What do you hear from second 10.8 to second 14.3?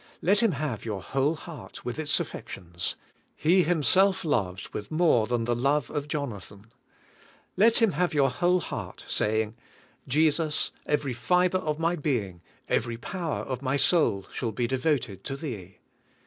every fiber of my being, ever power of my soul,